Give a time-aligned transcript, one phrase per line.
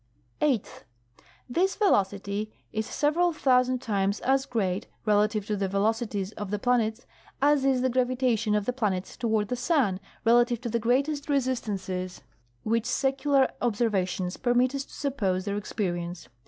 [0.41, 0.85] Highth.
[1.47, 7.05] This velocity is several thousand times as great, relative to the velocities of the planets,
[7.39, 12.23] as is the gravitation of the planets toward the sun relative to the greatest resistances
[12.63, 16.29] which secular observations permit us to suppose they experience.